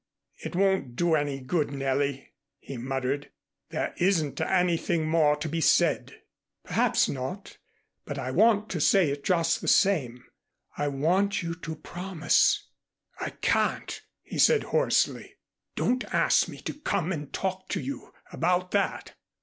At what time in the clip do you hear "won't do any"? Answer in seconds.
0.55-1.39